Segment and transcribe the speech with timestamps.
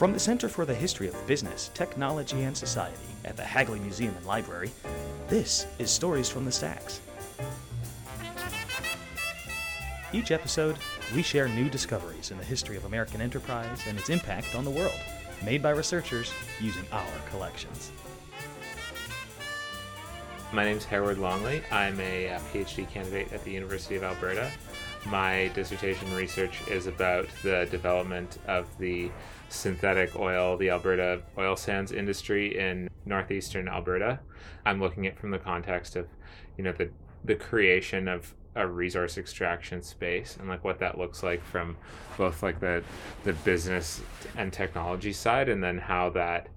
[0.00, 2.96] From the Center for the History of Business, Technology, and Society
[3.26, 4.70] at the Hagley Museum and Library,
[5.28, 7.02] this is Stories from the Stacks.
[10.14, 10.78] Each episode,
[11.14, 14.70] we share new discoveries in the history of American enterprise and its impact on the
[14.70, 14.98] world,
[15.44, 16.32] made by researchers
[16.62, 17.92] using our collections.
[20.50, 21.60] My name is Hereward Longley.
[21.70, 24.50] I'm a uh, PhD candidate at the University of Alberta.
[25.06, 29.10] My dissertation research is about the development of the
[29.48, 34.20] synthetic oil, the Alberta oil sands industry in northeastern Alberta.
[34.64, 36.06] I'm looking at from the context of,
[36.56, 36.90] you know, the
[37.24, 41.76] the creation of a resource extraction space and like what that looks like from
[42.18, 42.82] both like the
[43.24, 44.00] the business
[44.36, 46.48] and technology side and then how that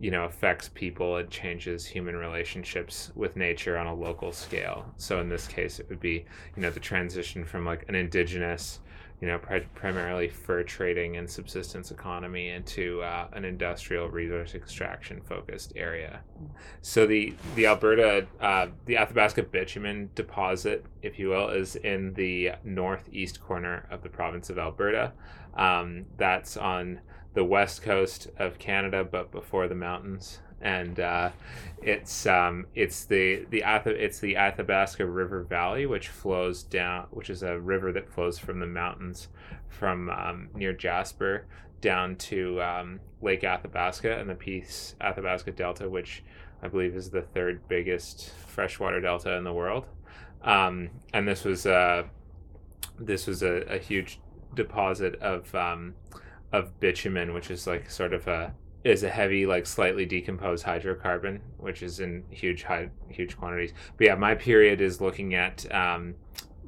[0.00, 4.86] you know affects people it changes human relationships with nature on a local scale.
[4.96, 6.24] So in this case it would be
[6.56, 8.80] you know the transition from like an indigenous
[9.20, 15.20] you know pri- primarily fur trading and subsistence economy into uh, an industrial resource extraction
[15.20, 16.20] focused area.
[16.80, 22.52] So the the alberta uh, the athabasca bitumen deposit if you will is in the
[22.64, 25.12] northeast corner of the province of alberta.
[25.54, 27.00] Um, that's on
[27.34, 30.40] the west coast of Canada, but before the mountains.
[30.60, 31.30] And uh,
[31.82, 37.42] it's um, it's the the it's the Athabasca River Valley, which flows down, which is
[37.42, 39.28] a river that flows from the mountains
[39.68, 41.46] from um, near Jasper
[41.80, 46.22] down to um, Lake Athabasca and the Peace Athabasca Delta, which
[46.62, 49.86] I believe is the third biggest freshwater delta in the world.
[50.42, 52.04] Um, and this was uh,
[52.98, 54.20] this was a, a huge
[54.54, 55.94] deposit of um,
[56.52, 61.40] of bitumen, which is like sort of a is a heavy, like slightly decomposed hydrocarbon,
[61.58, 63.72] which is in huge high, huge quantities.
[63.96, 66.14] But yeah, my period is looking at um,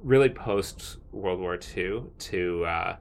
[0.02, 2.96] really post World War II to uh,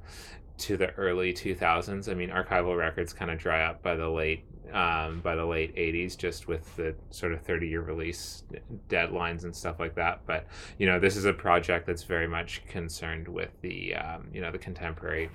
[0.60, 2.10] to the early 2000s.
[2.10, 5.76] I mean, archival records kind of dry up by the late um, by the late
[5.76, 8.44] 80s just with the sort of 30 year release
[8.88, 12.66] deadlines and stuff like that but you know this is a project that's very much
[12.68, 15.30] concerned with the um, you know the contemporary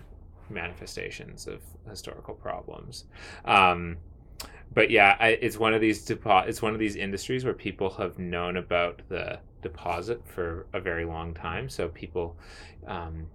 [0.50, 3.04] manifestations of historical problems.
[3.44, 3.98] Um,
[4.72, 7.90] but yeah, I, it's one of these depo- It's one of these industries where people
[7.90, 11.68] have known about the deposit for a very long time.
[11.68, 12.36] So people,
[12.86, 13.26] um,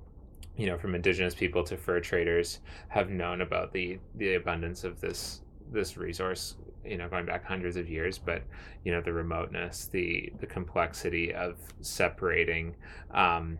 [0.57, 4.99] you know, from indigenous people to fur traders, have known about the the abundance of
[5.01, 5.41] this
[5.71, 6.55] this resource.
[6.85, 8.43] You know, going back hundreds of years, but
[8.83, 12.75] you know, the remoteness, the the complexity of separating.
[13.11, 13.59] Um,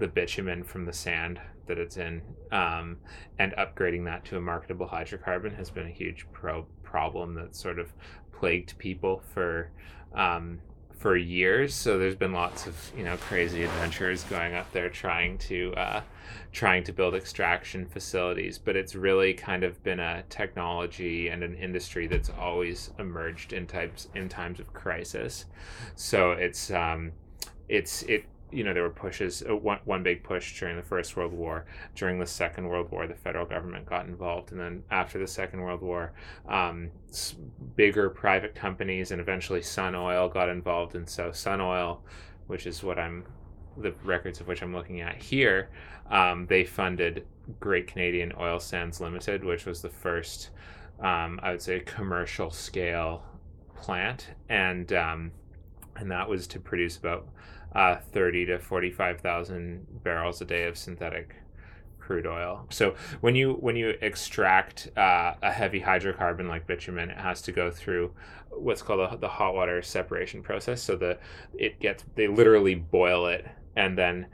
[0.00, 2.20] the bitumen from the sand that it's in,
[2.50, 2.96] um,
[3.38, 7.78] and upgrading that to a marketable hydrocarbon has been a huge pro- problem that sort
[7.78, 7.92] of
[8.32, 9.70] plagued people for
[10.12, 10.58] um,
[10.98, 11.72] for years.
[11.72, 16.02] So there's been lots of you know crazy adventures going up there trying to uh,
[16.50, 18.58] trying to build extraction facilities.
[18.58, 23.68] But it's really kind of been a technology and an industry that's always emerged in
[23.68, 25.44] types in times of crisis.
[25.94, 27.12] So it's um,
[27.68, 31.16] it's it you know there were pushes uh, one, one big push during the first
[31.16, 35.18] world war during the second world war the federal government got involved and then after
[35.18, 36.12] the second world war
[36.48, 36.90] um,
[37.76, 42.02] bigger private companies and eventually sun oil got involved and so sun oil
[42.46, 43.24] which is what i'm
[43.78, 45.70] the records of which i'm looking at here
[46.10, 47.24] um, they funded
[47.58, 50.50] great canadian oil sands limited which was the first
[51.00, 53.22] um, i would say commercial scale
[53.74, 55.32] plant and um,
[56.00, 57.28] and that was to produce about
[57.74, 61.36] uh, 30 to 45,000 barrels a day of synthetic
[61.98, 62.66] crude oil.
[62.70, 67.52] So when you when you extract uh, a heavy hydrocarbon like bitumen, it has to
[67.52, 68.12] go through
[68.50, 70.82] what's called a, the hot water separation process.
[70.82, 71.18] So the
[71.56, 73.46] it gets they literally boil it,
[73.76, 74.26] and then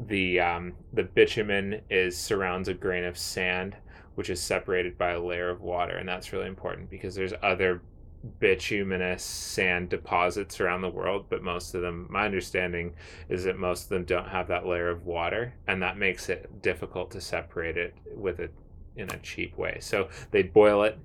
[0.00, 3.74] the um, the bitumen is surrounds a grain of sand,
[4.16, 7.80] which is separated by a layer of water, and that's really important because there's other
[8.24, 12.94] bituminous sand deposits around the world, but most of them, my understanding
[13.28, 16.62] is that most of them don't have that layer of water, and that makes it
[16.62, 18.52] difficult to separate it with it
[18.96, 19.78] in a cheap way.
[19.80, 20.98] So they boil it,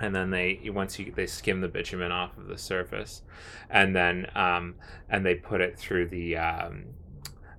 [0.00, 3.22] and then they once you they skim the bitumen off of the surface,
[3.68, 4.74] and then um,
[5.08, 6.84] and they put it through the um,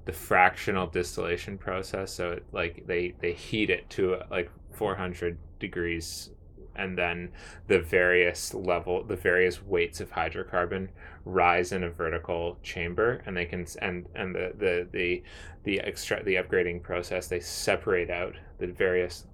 [0.05, 2.11] the fractional distillation process.
[2.11, 6.31] So it, like they they heat it to like 400 degrees
[6.75, 7.29] and then
[7.67, 10.87] the various level the various weights of hydrocarbon
[11.25, 15.23] rise in a vertical chamber and they can and and the the the
[15.63, 19.25] the extract the upgrading process they separate out the various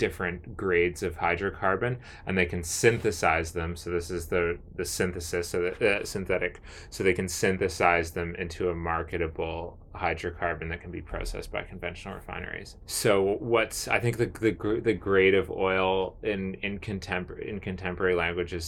[0.00, 3.76] different grades of hydrocarbon and they can synthesize them.
[3.76, 6.60] So this is the the synthesis so the uh, synthetic.
[6.88, 12.14] So they can synthesize them into a marketable hydrocarbon that can be processed by conventional
[12.14, 12.76] refineries.
[12.86, 18.14] So what's i think the the, the grade of oil in in contemporary in contemporary
[18.14, 18.64] language is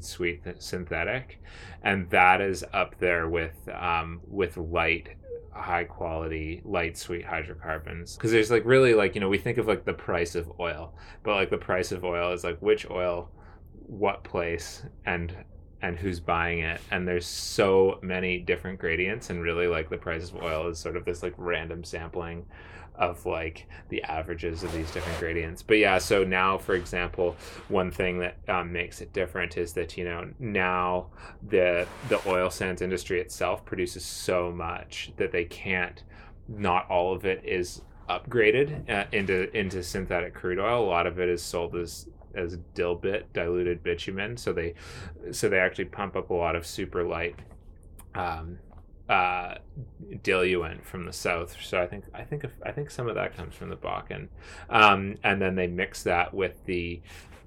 [0.00, 1.42] sweet synthetic
[1.82, 5.10] and that is up there with um, with light
[5.52, 8.16] high quality light sweet hydrocarbons.
[8.16, 10.94] Because there's like really like you know we think of like the price of oil
[11.22, 13.30] but like the price of oil is like which oil
[13.86, 15.34] what place and
[15.82, 20.30] and who's buying it and there's so many different gradients and really like the price
[20.30, 22.44] of oil is sort of this like random sampling
[22.94, 25.62] of like the averages of these different gradients.
[25.62, 27.36] But yeah, so now, for example,
[27.68, 31.06] one thing that um, makes it different is that you know now
[31.48, 36.02] the the oil sands industry itself produces so much that they can't.
[36.48, 40.84] Not all of it is upgraded uh, into into synthetic crude oil.
[40.84, 44.36] A lot of it is sold as as dilbit diluted bitumen.
[44.36, 44.74] So they
[45.30, 47.36] so they actually pump up a lot of super light
[48.14, 48.58] um,
[49.10, 49.56] uh,
[50.22, 51.56] diluent from the south.
[51.60, 54.28] So I think I think I think some of that comes from the Bakken,
[54.70, 57.00] um, and then they mix that with the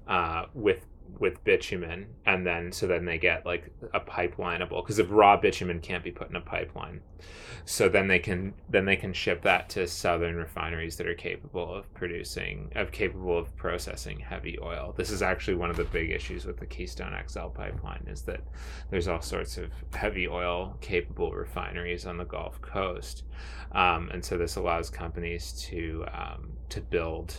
[0.06, 0.84] uh, with
[1.18, 5.80] with bitumen, and then so then they get like a pipelineable because if raw bitumen
[5.80, 7.00] can't be put in a pipeline,
[7.64, 11.74] so then they can then they can ship that to southern refineries that are capable
[11.74, 14.94] of producing of capable of processing heavy oil.
[14.96, 18.40] This is actually one of the big issues with the keystone xl pipeline is that
[18.90, 23.24] there's all sorts of heavy oil capable refineries on the gulf coast.
[23.72, 27.38] Um, and so this allows companies to um, to build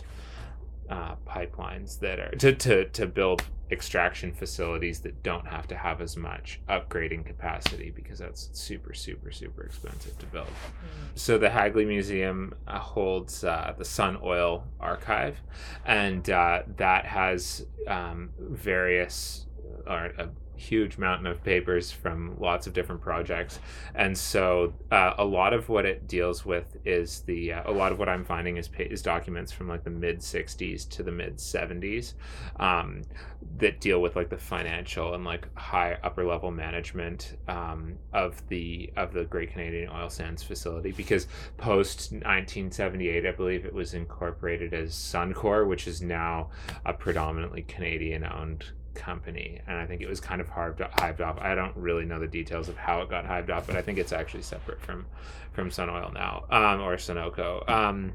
[0.90, 6.00] uh, pipelines that are to, to, to build extraction facilities that don't have to have
[6.00, 11.08] as much upgrading capacity because that's super super super expensive to build mm.
[11.16, 15.38] so the hagley museum uh, holds uh, the sun oil archive
[15.84, 19.46] and uh, that has um, various
[19.88, 23.60] or a huge mountain of papers from lots of different projects.
[23.94, 27.92] And so uh, a lot of what it deals with is the uh, a lot
[27.92, 31.36] of what i'm finding is is documents from like the mid 60s to the mid
[31.36, 32.14] 70s
[32.58, 33.02] um,
[33.58, 38.90] that deal with like the financial and like high upper level management um, of the
[38.96, 40.92] of the great canadian oil sands facility.
[40.92, 41.26] Because
[41.56, 46.50] post 1978 i believe it was incorporated as suncor which is now
[46.84, 48.64] a predominantly canadian owned
[48.96, 51.38] company, and I think it was kind of hived, hived off.
[51.40, 53.98] I don't really know the details of how it got hived off, but I think
[53.98, 55.06] it's actually separate from
[55.52, 57.68] from Sun Oil now, um, or Sunoco.
[57.68, 58.12] Um,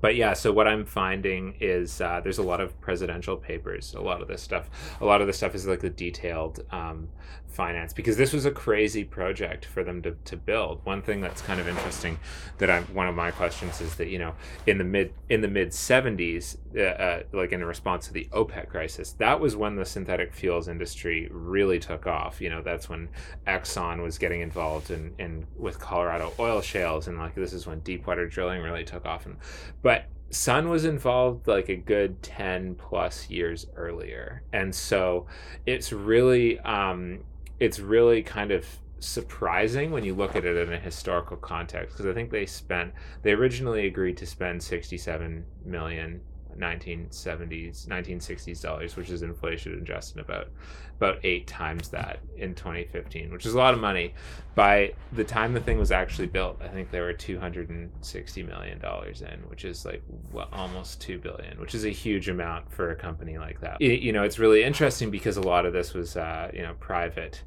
[0.00, 3.94] but yeah, so what I'm finding is uh, there's a lot of presidential papers.
[3.94, 4.70] A lot of this stuff,
[5.00, 7.08] a lot of the stuff is like the detailed um,
[7.50, 10.84] finance because this was a crazy project for them to, to build.
[10.84, 12.18] One thing that's kind of interesting
[12.58, 14.34] that I'm one of my questions is that you know
[14.66, 18.68] in the mid in the mid 70s, uh, uh, like in response to the OPEC
[18.68, 22.40] crisis, that was when the synthetic fuels industry really took off.
[22.40, 23.08] You know, that's when
[23.46, 27.80] Exxon was getting involved in, in with Colorado oil shales, and like this is when
[27.80, 29.26] deepwater drilling really took off.
[29.26, 29.36] And
[29.82, 34.42] but Sun was involved like a good 10 plus years earlier.
[34.52, 35.26] And so
[35.66, 37.24] it's really um,
[37.60, 38.66] it's really kind of
[38.98, 42.92] surprising when you look at it in a historical context because I think they spent
[43.22, 46.20] they originally agreed to spend 67 million
[46.60, 50.48] 1970s 1960s dollars which is inflation adjusted about
[50.96, 54.14] about eight times that in 2015 which is a lot of money
[54.54, 59.22] by the time the thing was actually built i think there were 260 million dollars
[59.22, 60.02] in which is like
[60.52, 64.12] almost 2 billion which is a huge amount for a company like that it, you
[64.12, 67.42] know it's really interesting because a lot of this was uh, you know private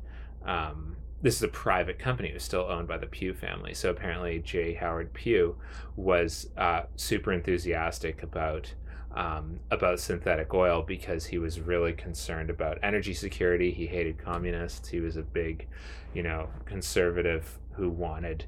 [0.46, 2.30] um, this is a private company.
[2.30, 3.74] It was still owned by the Pew family.
[3.74, 4.74] So apparently, J.
[4.74, 5.56] Howard Pew
[5.96, 8.74] was uh, super enthusiastic about
[9.14, 13.72] um, about synthetic oil because he was really concerned about energy security.
[13.72, 14.90] He hated communists.
[14.90, 15.68] He was a big,
[16.14, 18.46] you know, conservative who wanted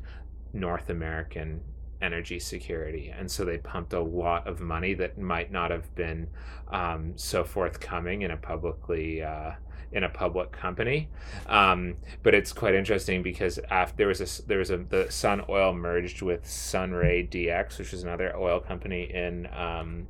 [0.53, 1.61] North American
[2.01, 3.13] energy security.
[3.15, 6.27] And so they pumped a lot of money that might not have been
[6.69, 9.23] um, so forthcoming in a publicly.
[9.23, 9.51] Uh,
[9.91, 11.07] in a public company.
[11.47, 15.45] Um, but it's quite interesting because after there was a there was a the Sun
[15.47, 20.07] Oil merged with Sunray DX, which is another oil company in um,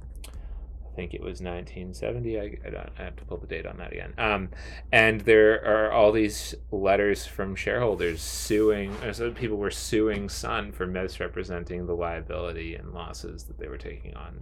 [0.96, 2.40] think it was 1970.
[2.40, 4.14] I, I, don't, I have to pull the date on that again.
[4.18, 4.50] Um,
[4.92, 10.72] and there are all these letters from shareholders suing, uh, so people were suing Sun
[10.72, 14.42] for misrepresenting the liability and losses that they were taking on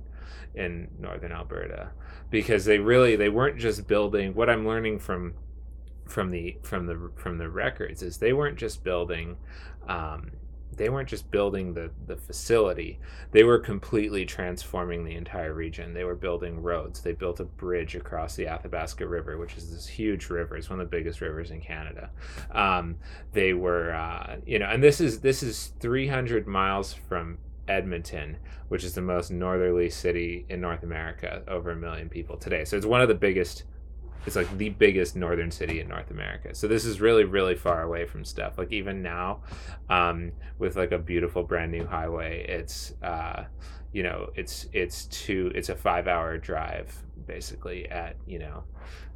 [0.56, 1.90] in northern Alberta
[2.30, 5.34] because they really they weren't just building what I'm learning from
[6.06, 9.38] from the from the from the records is they weren't just building
[9.88, 10.32] um,
[10.78, 13.00] they weren't just building the the facility
[13.32, 15.94] they were completely transforming the entire region.
[15.94, 17.02] They were building roads.
[17.02, 20.56] They built a bridge across the athabasca river which is this huge river.
[20.56, 22.10] It's one of the biggest rivers in canada.
[22.52, 22.98] Um,
[23.34, 27.38] they were uh, you know and this is this is 300 miles from
[27.68, 28.36] edmonton
[28.68, 32.66] which is the most northerly city in north america over a million people today.
[32.66, 33.64] So it's one of the biggest
[34.26, 36.56] it's like the biggest northern city in North America.
[36.56, 38.58] So this is really, really far away from stuff.
[38.58, 39.42] Like even now,
[39.90, 43.46] um, with like a beautiful brand new highway, it's uh,
[43.92, 48.64] you know, it's it's two, it's a five hour drive basically at you know,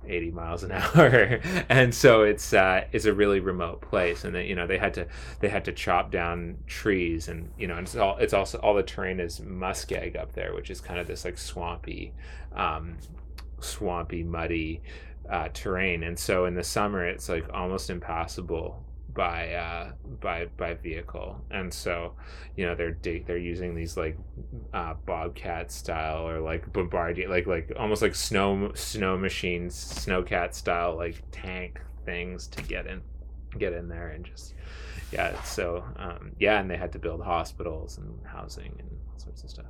[0.07, 4.23] eighty miles an hour, and so it's uh, it's a really remote place.
[4.23, 5.07] And they, you know, they had to
[5.39, 8.73] they had to chop down trees, and you know, and it's all it's also all
[8.73, 12.13] the terrain is muskeg up there, which is kind of this like swampy.
[12.55, 12.97] Um,
[13.59, 14.81] swampy, muddy
[15.29, 18.83] uh, terrain, and so in the summer it's like almost impossible
[19.13, 22.13] by uh, by by vehicle, and so
[22.55, 24.17] you know they're they're using these like
[24.73, 30.95] uh, bobcat style or like bombardier like like almost like snow snow machines snowcat style
[30.95, 33.01] like tank things to get in
[33.57, 34.53] get in there and just
[35.11, 39.43] yeah so um, yeah and they had to build hospitals and housing and all sorts
[39.43, 39.65] of stuff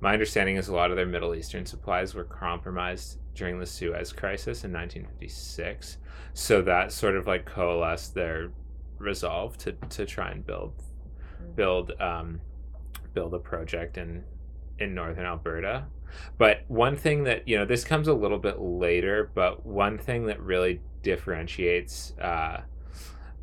[0.00, 4.12] my understanding is a lot of their Middle Eastern supplies were compromised during the Suez
[4.12, 5.98] Crisis in 1956.
[6.34, 8.50] So that sort of like coalesced their
[8.98, 10.74] resolve to, to try and build
[11.42, 11.54] mm.
[11.54, 12.40] build um,
[13.14, 14.24] build a project in
[14.78, 15.86] in northern Alberta.
[16.38, 20.26] But one thing that you know this comes a little bit later, but one thing
[20.26, 22.62] that really differentiates uh,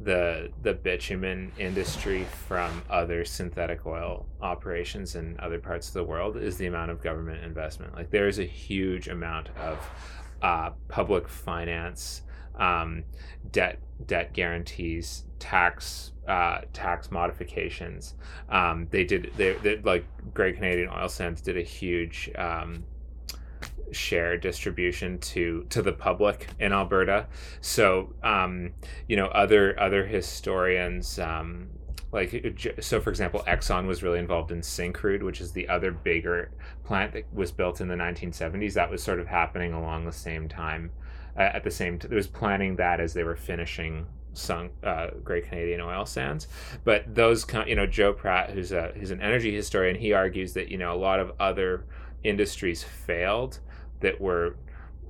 [0.01, 6.35] the the bitumen industry from other synthetic oil operations in other parts of the world
[6.37, 7.95] is the amount of government investment.
[7.95, 9.89] Like there is a huge amount of
[10.41, 12.23] uh, public finance,
[12.55, 13.03] um,
[13.51, 18.15] debt debt guarantees, tax uh, tax modifications.
[18.49, 22.83] Um, they did they, they like Great Canadian Oil Sands did a huge um,
[23.91, 27.27] share distribution to to the public in Alberta.
[27.61, 28.73] So um,
[29.07, 31.19] you know other other historians.
[31.19, 31.69] Um,
[32.11, 36.49] like so for example exxon was really involved in syncrude which is the other bigger
[36.85, 40.47] plant that was built in the 1970s that was sort of happening along the same
[40.47, 40.91] time
[41.35, 44.05] uh, at the same time it was planning that as they were finishing
[44.37, 46.47] sunk uh, Great Canadian Oil Sands.
[46.83, 50.69] But those, you know, Joe Pratt, who's a who's an energy historian, he argues that
[50.69, 51.85] you know a lot of other
[52.23, 53.59] industries failed
[54.01, 54.55] that were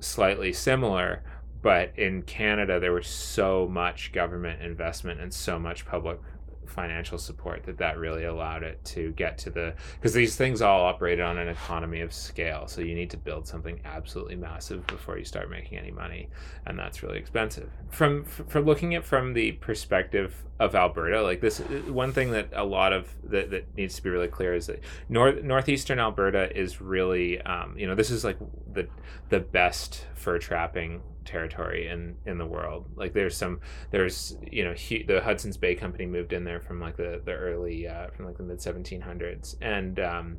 [0.00, 1.22] slightly similar
[1.62, 6.20] but in Canada there was so much government investment and so much public
[6.66, 10.84] financial support that that really allowed it to get to the because these things all
[10.84, 12.66] operated on an economy of scale.
[12.66, 16.28] So you need to build something absolutely massive before you start making any money
[16.66, 17.70] and that's really expensive.
[17.90, 21.58] From from looking at from the perspective of Alberta like this
[21.88, 24.80] one thing that a lot of that, that needs to be really clear is that
[25.08, 28.38] north northeastern Alberta is really um, you know this is like
[28.72, 28.88] the
[29.28, 32.86] the best fur trapping territory in in the world.
[32.96, 36.80] Like there's some there's you know he, the Hudson's Bay Company moved in there from
[36.80, 40.38] like the the early uh, from like the mid 1700s and um,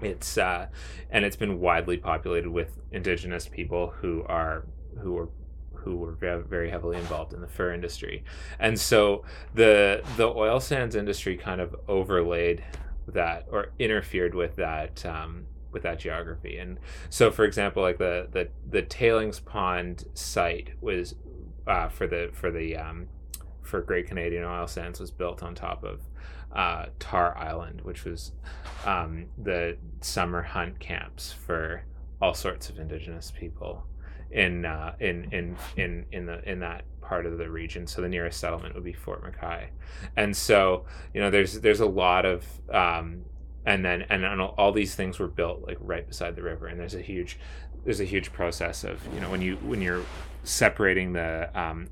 [0.00, 0.66] it's uh,
[1.10, 4.64] and it's been widely populated with indigenous people who are
[5.00, 5.28] who are
[5.74, 8.24] who were very heavily involved in the fur industry,
[8.58, 9.24] and so
[9.54, 12.62] the the oil sands industry kind of overlaid
[13.08, 16.58] that or interfered with that um, with that geography.
[16.58, 21.14] And so, for example, like the the the tailings pond site was
[21.66, 23.08] uh, for the for the um,
[23.62, 26.00] for Great Canadian Oil Sands was built on top of
[26.52, 28.32] uh, Tar Island, which was
[28.84, 31.84] um, the summer hunt camps for
[32.20, 33.84] all sorts of indigenous people
[34.30, 37.86] in uh, in in in in the in that part of the region.
[37.86, 39.68] So the nearest settlement would be Fort McKay,
[40.16, 40.84] and so
[41.14, 43.24] you know there's there's a lot of um,
[43.66, 46.66] and then and, and all these things were built like right beside the river.
[46.66, 47.38] And there's a huge
[47.84, 50.04] there's a huge process of you know when you when you're
[50.42, 51.88] separating the um,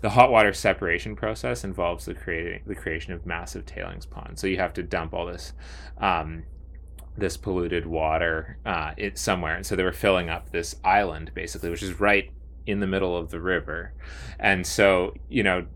[0.00, 4.40] the hot water separation process involves the creating the creation of massive tailings ponds.
[4.40, 5.52] So you have to dump all this
[5.98, 6.44] um,
[7.16, 9.54] this polluted water uh, it somewhere.
[9.54, 12.30] And so they were filling up this island basically which is right
[12.66, 13.92] in the middle of the river.
[14.38, 15.66] And so you know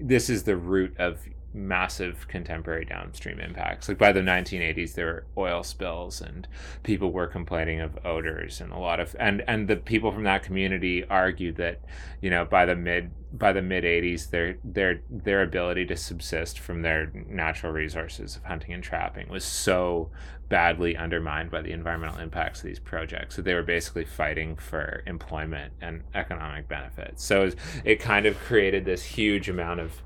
[0.00, 1.20] this is the root of
[1.54, 3.88] massive contemporary downstream impacts.
[3.88, 6.48] Like by the 1980s, there were oil spills, and
[6.82, 10.42] people were complaining of odors, and a lot of and and the people from that
[10.42, 11.80] community argued that,
[12.20, 16.58] you know, by the mid by the mid 80s, their their their ability to subsist
[16.58, 20.10] from their natural resources of hunting and trapping was so
[20.48, 23.34] badly undermined by the environmental impacts of these projects.
[23.36, 27.24] So they were basically fighting for employment and economic benefits.
[27.24, 27.50] So
[27.84, 30.02] it kind of created this huge amount of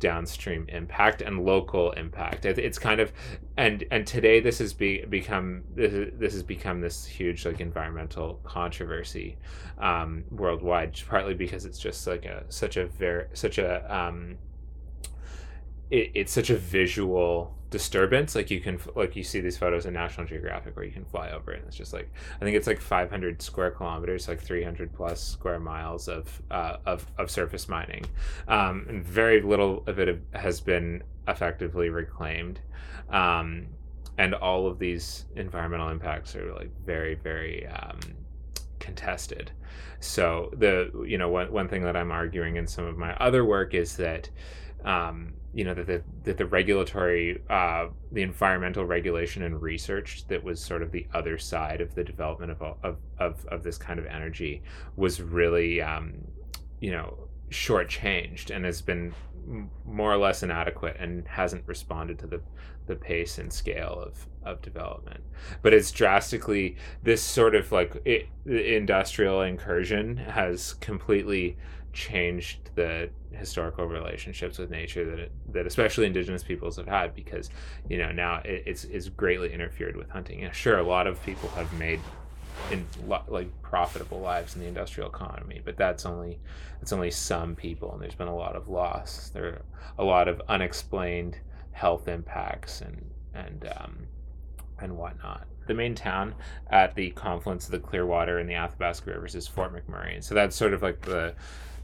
[0.00, 2.44] downstream impact and local impact.
[2.44, 3.12] It's kind of
[3.56, 8.40] and and today this has be, become this, this has become this huge like environmental
[8.42, 9.36] controversy
[9.78, 14.38] um, worldwide, partly because it's just like a such a very such a um,
[15.90, 19.94] it, it's such a visual disturbance like you can like you see these photos in
[19.94, 22.66] national geographic where you can fly over it and it's just like i think it's
[22.66, 28.04] like 500 square kilometers like 300 plus square miles of uh, of, of surface mining.
[28.48, 32.60] Um, and very little of it has been effectively reclaimed.
[33.10, 33.68] Um,
[34.18, 38.00] and all of these environmental impacts are like very very um,
[38.78, 39.52] contested.
[40.00, 43.44] So the you know one, one thing that i'm arguing in some of my other
[43.44, 44.30] work is that
[44.84, 50.42] um, you know that the that the regulatory uh, the environmental regulation and research that
[50.42, 53.98] was sort of the other side of the development of of of, of this kind
[53.98, 54.62] of energy
[54.96, 56.12] was really um,
[56.80, 59.12] you know shortchanged and has been
[59.84, 62.40] more or less inadequate and hasn't responded to the
[62.86, 65.22] the pace and scale of of development.
[65.62, 71.56] But it's drastically this sort of like it, industrial incursion has completely
[71.92, 77.50] changed the historical relationships with nature that it, that especially indigenous peoples have had because
[77.88, 80.40] you know now it, it's it's greatly interfered with hunting.
[80.40, 82.00] Yeah, sure, a lot of people have made
[82.70, 82.86] in
[83.28, 86.38] like profitable lives in the industrial economy, but that's only
[86.78, 89.30] that's only some people, and there's been a lot of loss.
[89.30, 89.62] There are
[89.98, 91.38] a lot of unexplained
[91.72, 94.06] health impacts and and um,
[94.80, 95.46] and whatnot.
[95.66, 96.34] The main town
[96.70, 100.34] at the confluence of the Clearwater and the Athabasca rivers is Fort McMurray, and so
[100.34, 101.34] that's sort of like the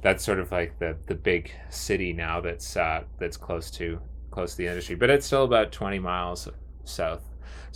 [0.07, 3.99] that's sort of like the the big city now that's uh, that's close to
[4.31, 6.49] close to the industry, but it's still about 20 miles
[6.85, 7.25] south.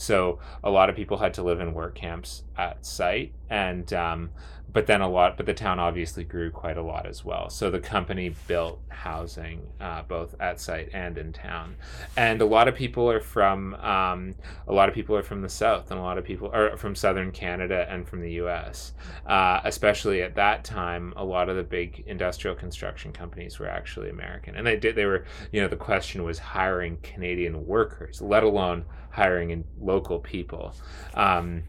[0.01, 4.31] So a lot of people had to live in work camps at site, and um,
[4.73, 7.51] but then a lot, but the town obviously grew quite a lot as well.
[7.51, 11.77] So the company built housing uh, both at site and in town,
[12.17, 14.35] and a lot of people are from um,
[14.67, 16.95] a lot of people are from the south, and a lot of people are from
[16.95, 18.93] southern Canada and from the U.S.
[19.27, 24.09] Uh, especially at that time, a lot of the big industrial construction companies were actually
[24.09, 24.97] American, and they did.
[24.97, 28.87] They were, you know, the question was hiring Canadian workers, let alone
[29.21, 30.75] hiring in local people.
[31.13, 31.65] Um,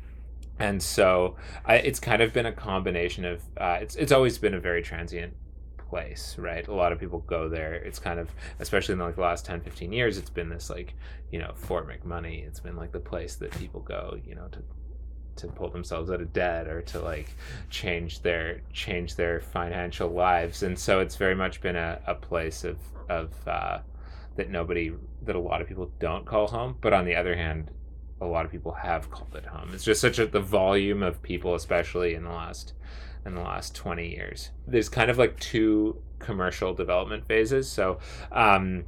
[0.58, 4.54] and so I, it's kind of been a combination of uh, it's it's always been
[4.54, 5.34] a very transient
[5.78, 6.66] place right?
[6.70, 7.74] A lot of people go there.
[7.74, 10.94] It's kind of especially in like the last 10 15 years it's been this like
[11.32, 12.48] you know fort mcmoney.
[12.48, 14.60] It's been like the place that people go you know to
[15.38, 17.30] to pull themselves out of debt or to like
[17.70, 20.64] change their change their financial lives.
[20.64, 22.78] And so it's very much been a, a place of
[23.10, 23.80] of uh,
[24.36, 24.92] that nobody
[25.24, 27.72] that a lot of people don't call home but on the other hand
[28.22, 29.72] a lot of people have called it home.
[29.74, 32.74] It's just such a the volume of people, especially in the last
[33.26, 34.52] in the last 20 years.
[34.66, 37.70] There's kind of like two commercial development phases.
[37.70, 38.00] So
[38.32, 38.86] um,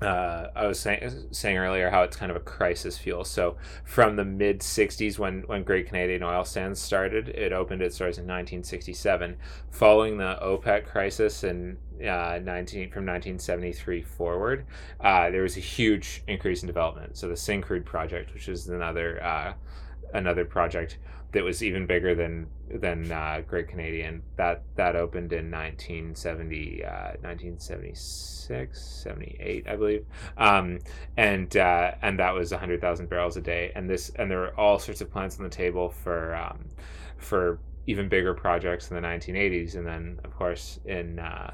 [0.00, 3.24] uh, I was saying saying earlier how it's kind of a crisis fuel.
[3.24, 7.98] So from the mid '60s, when when Great Canadian Oil Sands started, it opened its
[7.98, 9.36] doors in 1967.
[9.72, 14.66] Following the OPEC crisis in uh, 19 from 1973 forward,
[15.00, 17.16] uh, there was a huge increase in development.
[17.16, 19.54] So the Syncrude project, which is another uh,
[20.14, 20.98] another project
[21.32, 24.22] that was even bigger than than uh, Great Canadian.
[24.36, 26.88] That that opened in 1970, uh,
[27.20, 30.78] 1976, 78, I believe, um,
[31.16, 33.72] and uh, and that was 100,000 barrels a day.
[33.74, 36.64] And this and there were all sorts of plans on the table for um,
[37.18, 41.52] for even bigger projects in the 1980s, and then of course in uh,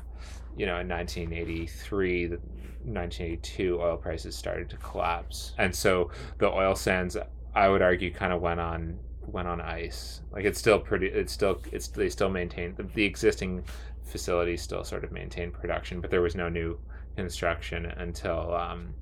[0.57, 2.37] you know in 1983 the
[2.85, 7.17] 1982 oil prices started to collapse and so the oil sands
[7.55, 8.99] i would argue kind of went on
[9.35, 10.23] went on ice.
[10.33, 11.09] Like it's still pretty.
[11.09, 13.65] It's still it's they still maintain the, the existing
[14.05, 16.79] facilities still sort of maintain production, but there was no new
[17.17, 18.95] construction until um,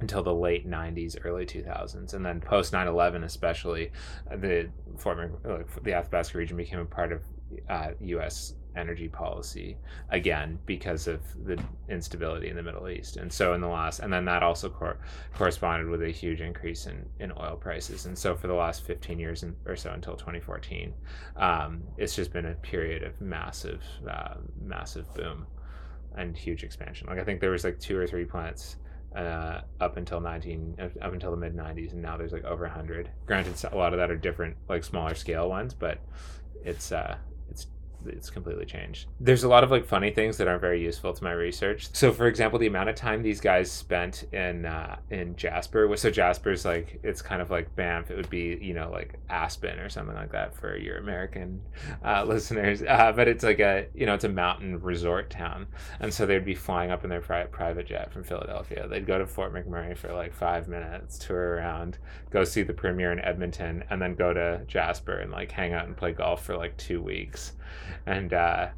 [0.00, 3.90] until the late 90s early 2000s and then post 9-11 especially
[4.30, 7.24] the former like, the athabasca region became a part of
[7.68, 9.76] uh, us energy policy
[10.10, 13.16] again because of the instability in the Middle East.
[13.16, 14.98] And so in the last, and then that also cor-
[15.34, 18.06] corresponded with a huge increase in, in oil prices.
[18.06, 20.94] And so for the last 15 years in, or so until 2014,
[21.36, 25.46] um, it's just been a period of massive, uh, massive boom
[26.16, 27.08] and huge expansion.
[27.08, 28.76] Like I think there was like two or three plants
[29.16, 33.10] uh, up until 19 up until the mid 90s and now there's like over 100
[33.26, 35.98] granted a lot of that are different like smaller scale ones but
[36.62, 37.16] it's uh
[37.50, 37.66] it's
[38.30, 39.06] completely changed.
[39.20, 41.88] There's a lot of like funny things that aren't very useful to my research.
[41.92, 46.10] So, for example, the amount of time these guys spent in uh, in Jasper so
[46.10, 48.10] Jasper's like it's kind of like Banff.
[48.10, 51.60] It would be you know like Aspen or something like that for your American
[52.04, 52.82] uh, listeners.
[52.82, 55.66] Uh, but it's like a you know it's a mountain resort town,
[56.00, 58.86] and so they'd be flying up in their private private jet from Philadelphia.
[58.88, 61.98] They'd go to Fort McMurray for like five minutes, tour around,
[62.30, 65.86] go see the premiere in Edmonton, and then go to Jasper and like hang out
[65.86, 67.52] and play golf for like two weeks
[68.06, 68.68] and uh,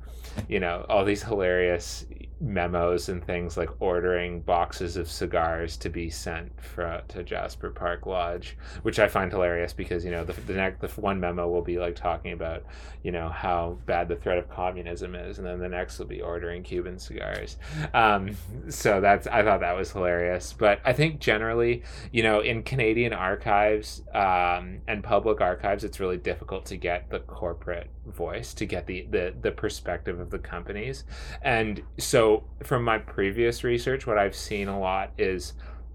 [0.48, 2.04] you know all these hilarious
[2.40, 8.06] memos and things like ordering boxes of cigars to be sent for, to Jasper Park
[8.06, 11.62] Lodge, which I find hilarious because you know the the next the one memo will
[11.62, 12.64] be like talking about
[13.02, 16.22] you know how bad the threat of communism is, and then the next will be
[16.22, 17.58] ordering Cuban cigars.
[17.92, 18.36] Um,
[18.68, 23.12] so that's I thought that was hilarious, but I think generally you know in Canadian
[23.12, 28.86] archives um, and public archives, it's really difficult to get the corporate voice to get
[28.86, 31.04] the the the perspective of the companies,
[31.42, 32.29] and so
[32.62, 35.54] from my previous research, what I've seen a lot is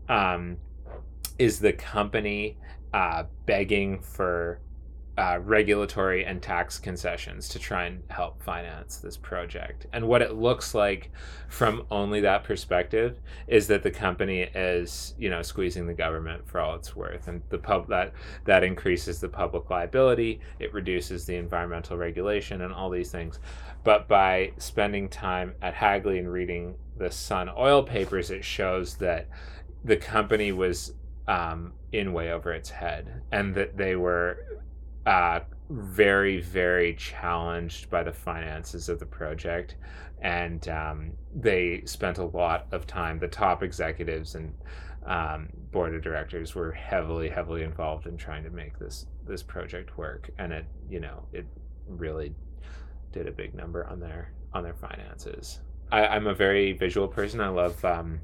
[0.09, 0.57] um,
[1.37, 2.57] is the company
[2.93, 4.59] uh, begging for
[5.17, 9.85] uh, regulatory and tax concessions to try and help finance this project.
[9.93, 11.09] And what it looks like
[11.47, 16.59] from only that perspective is that the company is, you know, squeezing the government for
[16.59, 18.11] all it's worth, and the pub that
[18.43, 23.39] that increases the public liability, it reduces the environmental regulation, and all these things.
[23.85, 29.29] But by spending time at Hagley and reading the Sun Oil papers, it shows that
[29.85, 30.93] the company was
[31.27, 34.61] um, in way over its head, and that they were
[35.05, 35.39] uh,
[35.69, 39.75] very, very challenged by the finances of the project.
[40.21, 44.53] And um, they spent a lot of time, the top executives and
[45.05, 49.97] um, board of directors were heavily, heavily involved in trying to make this this project
[49.97, 50.29] work.
[50.37, 51.45] And it, you know, it
[51.87, 52.33] really
[53.11, 55.59] did a big number on their on their finances.
[55.91, 57.39] I, I'm a very visual person.
[57.39, 58.19] I love um,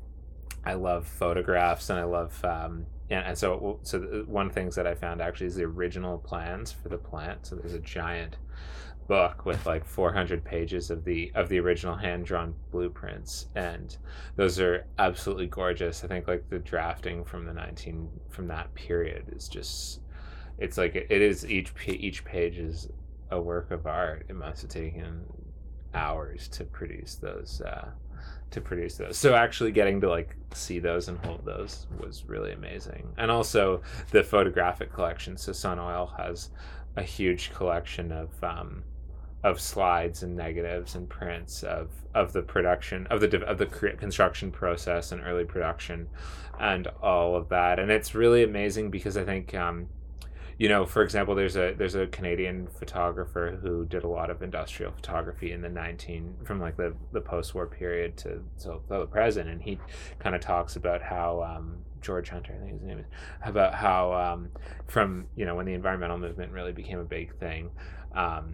[0.65, 4.75] I love photographs and I love um, and, and so so one of the things
[4.75, 7.45] that I found actually is the original plans for the plant.
[7.45, 8.37] So there's a giant
[9.07, 13.47] book with like 400 pages of the of the original hand drawn blueprints.
[13.55, 13.95] And
[14.35, 16.03] those are absolutely gorgeous.
[16.03, 19.99] I think like the drafting from the 19 from that period is just
[20.57, 22.87] it's like it is each each page is
[23.31, 24.25] a work of art.
[24.29, 25.25] It must have taken
[25.93, 27.89] hours to produce those uh
[28.51, 29.17] to produce those.
[29.17, 33.13] So actually getting to like see those and hold those was really amazing.
[33.17, 35.37] And also the photographic collection.
[35.37, 36.49] So Sun Oil has
[36.95, 38.83] a huge collection of um,
[39.43, 44.51] of slides and negatives and prints of of the production of the of the construction
[44.51, 46.07] process and early production
[46.59, 47.79] and all of that.
[47.79, 49.87] And it's really amazing because I think um,
[50.61, 54.43] you know, for example, there's a there's a Canadian photographer who did a lot of
[54.43, 59.49] industrial photography in the 19 from like the the post-war period to so the present,
[59.49, 59.79] and he
[60.19, 63.07] kind of talks about how um, George Hunter, I think his name is,
[63.43, 64.49] about how um,
[64.85, 67.71] from you know when the environmental movement really became a big thing.
[68.13, 68.53] Um,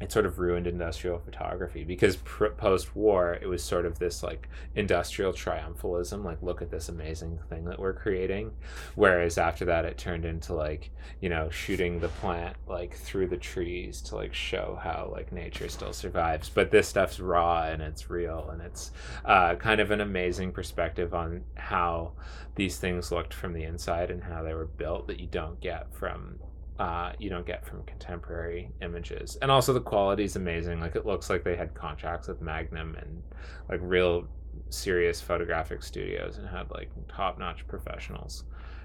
[0.00, 4.48] it sort of ruined industrial photography because pr- post-war it was sort of this like
[4.74, 8.50] industrial triumphalism like look at this amazing thing that we're creating.
[8.94, 13.36] Whereas after that it turned into like you know shooting the plant like through the
[13.36, 16.48] trees to like show how like nature still survives.
[16.48, 18.92] But this stuff's raw and it's real and it's
[19.24, 22.12] uh, kind of an amazing perspective on how
[22.54, 25.94] these things looked from the inside and how they were built that you don't get
[25.94, 26.38] from
[26.80, 29.36] uh, you don't get from contemporary images.
[29.42, 30.80] And also the quality is amazing.
[30.80, 33.22] Like it looks like they had contracts with Magnum and
[33.68, 34.26] like real
[34.70, 38.44] serious photographic studios and had like top notch professionals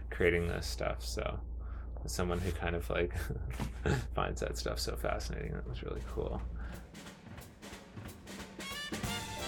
[0.10, 1.06] creating this stuff.
[1.06, 1.40] So
[2.06, 3.14] someone who kind of like
[4.14, 6.42] finds that stuff so fascinating, that was really cool.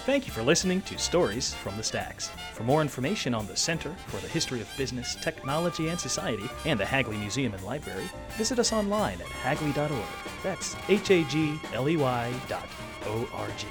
[0.08, 2.30] Thank you for listening to Stories from the Stacks.
[2.54, 6.80] For more information on the Center for the History of Business, Technology, and Society and
[6.80, 9.90] the Hagley Museum and Library, visit us online at hagley.org.
[10.42, 12.66] That's H A G L E Y dot
[13.04, 13.66] O R G.